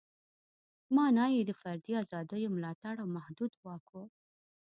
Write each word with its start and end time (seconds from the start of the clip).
معنا 0.95 1.25
یې 1.35 1.41
د 1.45 1.51
فردي 1.61 1.93
ازادیو 2.03 2.53
ملاتړ 2.55 2.93
او 3.01 3.07
محدود 3.15 3.51
واک 3.63 3.85
و. 3.91 3.95